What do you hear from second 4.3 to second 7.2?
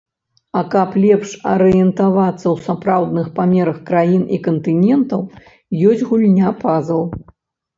і кантынентаў, ёсць гульня-пазл.